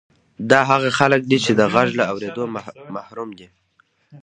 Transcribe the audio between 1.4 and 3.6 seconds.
چې د غږ له اورېدو محروم دي